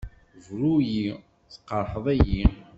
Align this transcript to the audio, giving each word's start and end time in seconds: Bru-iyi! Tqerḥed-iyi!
Bru-iyi! 0.45 1.11
Tqerḥed-iyi! 1.53 2.45